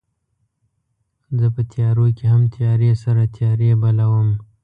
[1.39, 4.29] زه په تیارو کې هم تیارې سره تیارې بلوم